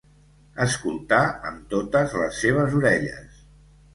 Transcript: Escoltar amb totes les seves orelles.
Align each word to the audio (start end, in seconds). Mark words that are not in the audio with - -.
Escoltar 0.63 1.19
amb 1.51 1.67
totes 1.75 2.17
les 2.21 2.41
seves 2.45 2.75
orelles. 2.79 3.39